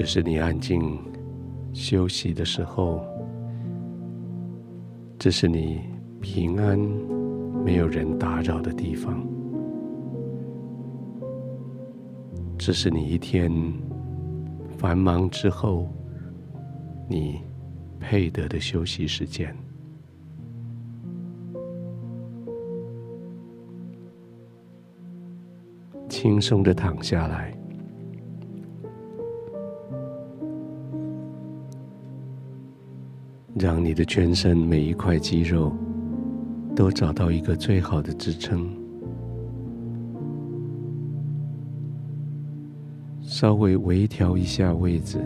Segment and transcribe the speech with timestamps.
[0.00, 0.98] 这是你安静
[1.74, 3.04] 休息的时候，
[5.18, 5.82] 这是你
[6.22, 6.78] 平安
[7.62, 9.22] 没有人打扰的地方，
[12.56, 13.52] 这是你一天
[14.78, 15.86] 繁忙之后
[17.06, 17.42] 你
[18.00, 19.54] 配得的休息时间。
[26.08, 27.54] 轻松的躺下来。
[33.58, 35.72] 让你的全身每一块肌肉
[36.74, 38.70] 都找到一个最好的支撑，
[43.20, 45.18] 稍微微调一下位置，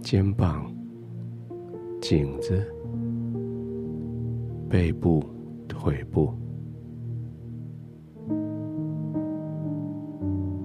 [0.00, 0.72] 肩膀、
[2.00, 2.64] 颈子、
[4.70, 5.22] 背部、
[5.68, 6.32] 腿部。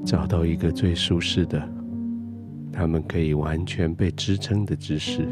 [0.08, 1.62] 找到一个最舒适的，
[2.72, 5.28] 他们可以完全被支撑的姿势，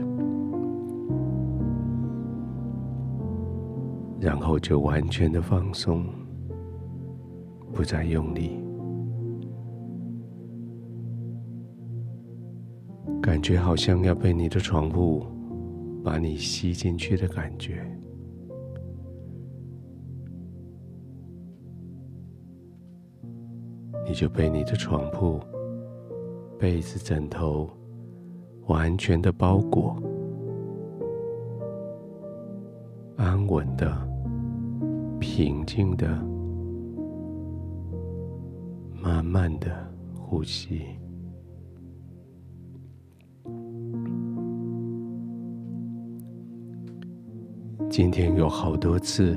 [4.20, 6.06] 然后就完全的放松，
[7.72, 8.60] 不再用力，
[13.22, 15.26] 感觉好像要被你的床铺
[16.04, 17.82] 把你吸进去的感觉。
[24.08, 25.40] 你就被你的床铺、
[26.60, 27.68] 被子、枕头
[28.68, 29.98] 完全的包裹，
[33.18, 33.92] 安稳的、
[35.20, 36.08] 平静的、
[39.02, 39.72] 慢慢的
[40.16, 40.84] 呼吸。
[47.90, 49.36] 今天有好多次，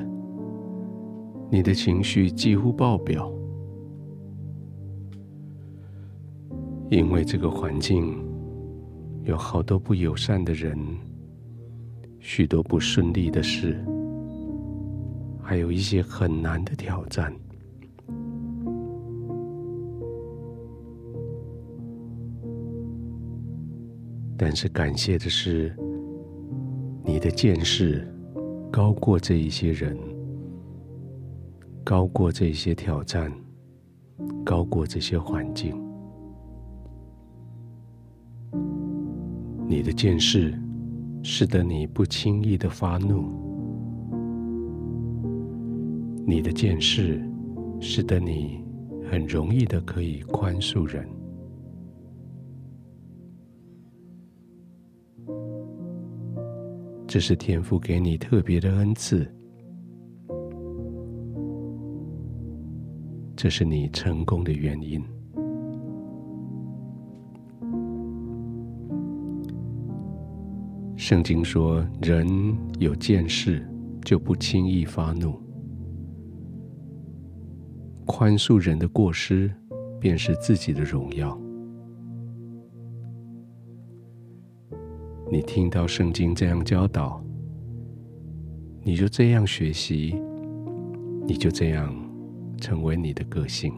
[1.51, 3.33] 你的情绪几乎爆表。
[6.91, 8.17] 因为这个环境
[9.25, 10.79] 有好多不友善的人，
[12.19, 13.85] 许多不顺利的事，
[15.43, 17.31] 还有一些很难的挑战。
[24.37, 25.77] 但是感谢的是，
[27.05, 28.07] 你的见识
[28.71, 29.99] 高过这一些人，
[31.85, 33.31] 高过这些挑战，
[34.45, 35.88] 高过这些环境。
[39.71, 40.59] 你的见识
[41.23, 43.27] 使得你不轻易的发怒，
[46.27, 47.23] 你的见识
[47.79, 48.65] 使得你
[49.11, 51.07] 很容易的可以宽恕人。
[57.07, 59.31] 这是天父给你特别的恩赐，
[63.37, 65.05] 这是你成功的原因。
[71.09, 72.29] 圣经说：“人
[72.79, 73.67] 有见识，
[74.05, 75.41] 就不轻易发怒；
[78.05, 79.51] 宽恕人的过失，
[79.99, 81.35] 便是自己的荣耀。”
[85.33, 87.25] 你听到圣经这样教导，
[88.83, 90.15] 你就这样学习，
[91.27, 91.91] 你就这样
[92.59, 93.73] 成为你的个性，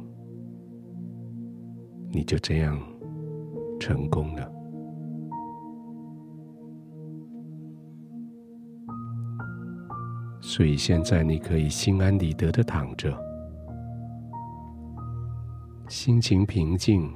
[2.10, 2.76] 你就这样
[3.78, 4.52] 成功了。
[10.52, 13.16] 所以现在你可以心安理得的躺着，
[15.86, 17.08] 心情平静，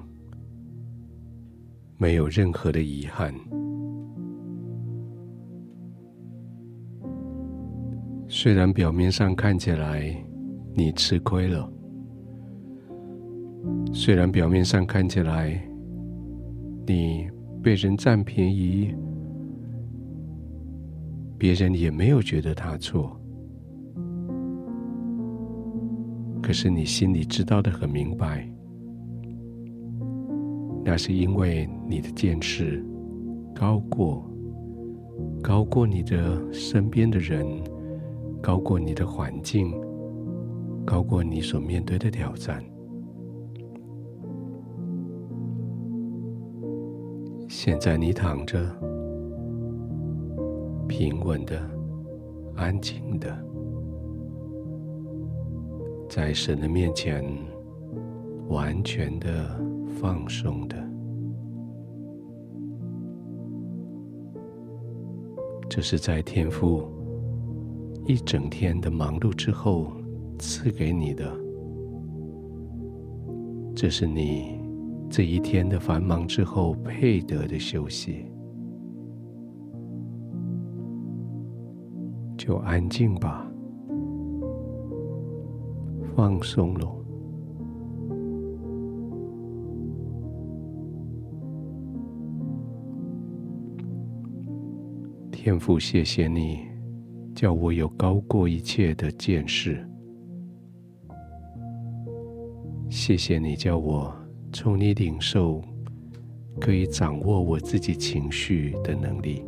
[1.99, 3.35] 没有任何的遗憾。
[8.29, 10.15] 虽然表面上看起来
[10.73, 11.69] 你吃亏了，
[13.93, 15.61] 虽然表面上看起来
[16.87, 17.29] 你
[17.61, 18.95] 被人占便宜，
[21.37, 23.21] 别人也没有觉得他错。
[26.47, 28.47] 可是你心里知道的很明白，
[30.85, 32.85] 那是因为你的见识
[33.55, 34.23] 高过，
[35.43, 37.47] 高过你的身边的人，
[38.43, 39.73] 高过你的环境，
[40.85, 42.63] 高过你所面对的挑战。
[47.49, 48.61] 现在你躺着，
[50.87, 51.59] 平稳的，
[52.55, 53.35] 安静的。
[56.15, 57.25] 在神的面前，
[58.49, 59.61] 完全的
[60.01, 60.77] 放松的，
[65.69, 66.89] 这是在天父
[68.07, 69.89] 一整天的忙碌之后
[70.39, 71.37] 赐给你的
[73.75, 74.61] 这是你
[75.11, 78.25] 这一天的繁忙之后配得的休息，
[82.39, 83.51] 就安静吧，
[86.17, 86.89] 放松了。
[95.31, 96.61] 天父，谢谢你，
[97.35, 99.87] 叫我有高过一切的见识。
[102.89, 104.15] 谢谢你，叫我
[104.53, 105.61] 从你领受
[106.61, 109.45] 可以掌握我自己情绪的能力。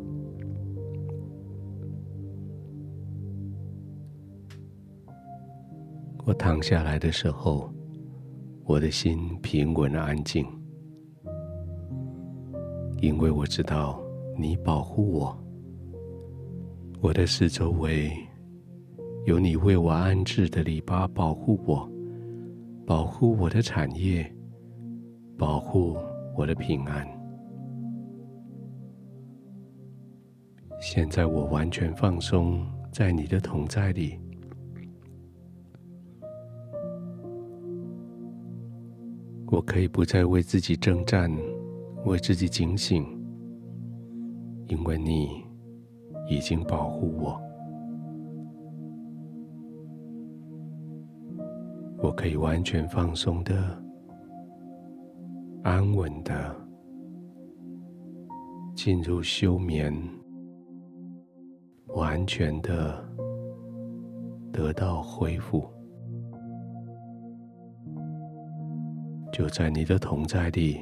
[6.26, 7.73] 我躺下来的时候，
[8.64, 10.44] 我的心平稳安静，
[13.00, 14.02] 因为我知道
[14.37, 15.38] 你保护我。
[17.00, 18.11] 我的四周围
[19.25, 21.88] 有你为我安置的篱笆保护我，
[22.84, 24.29] 保护我的产业，
[25.38, 25.96] 保护
[26.37, 27.06] 我的平安。
[30.81, 34.19] 现在我完全放松在你的同在里，
[39.56, 41.35] 我可以不再为自己征战，
[42.05, 43.03] 为自己警醒，
[44.67, 45.43] 因为你。
[46.29, 47.41] 已经保护我，
[51.99, 53.55] 我可以完全放松的、
[55.62, 56.53] 安稳的
[58.75, 59.97] 进入休眠，
[61.94, 63.08] 完全的
[64.53, 65.75] 得到恢复。
[69.36, 70.80] 就在你的同在里，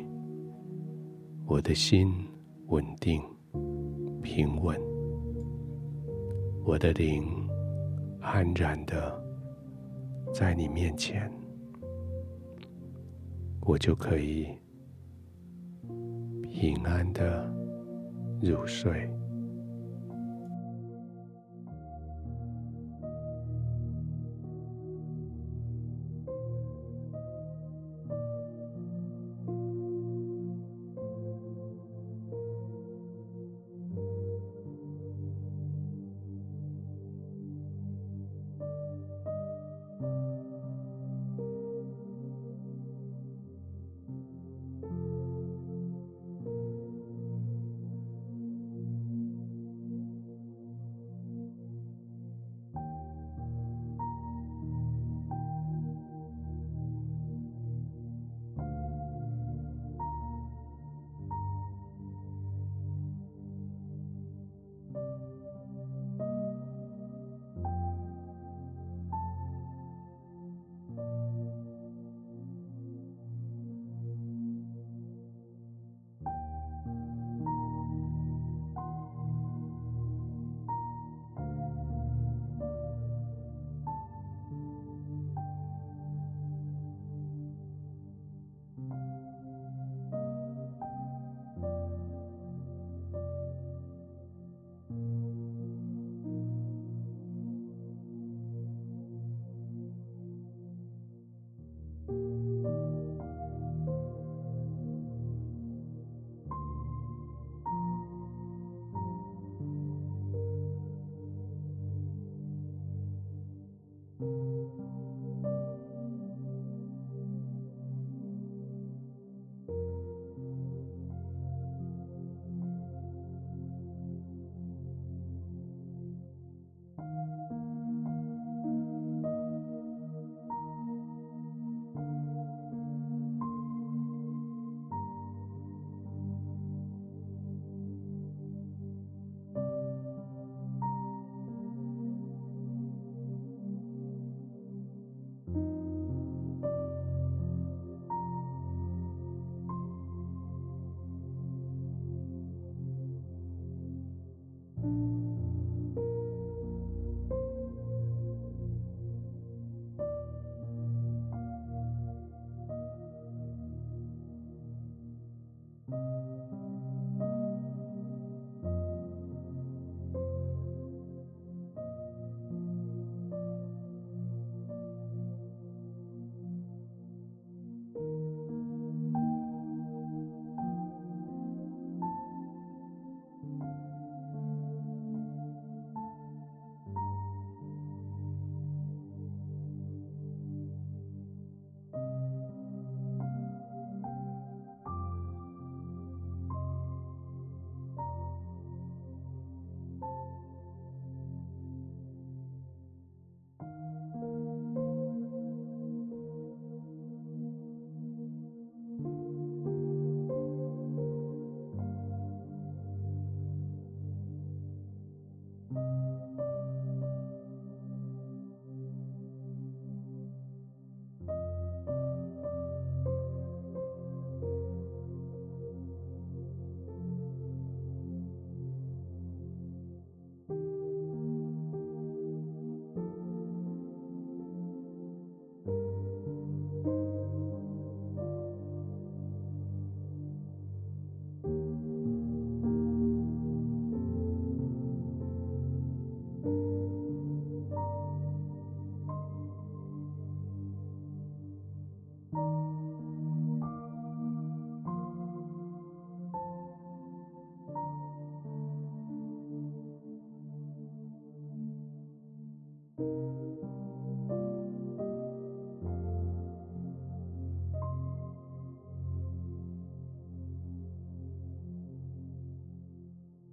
[1.44, 2.14] 我的心
[2.68, 3.20] 稳定、
[4.22, 4.80] 平稳。
[6.64, 7.26] 我的灵
[8.20, 9.20] 安然的
[10.32, 11.28] 在你面前，
[13.62, 14.46] 我就可以
[16.48, 17.52] 平安的
[18.40, 19.10] 入睡。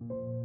[0.09, 0.40] you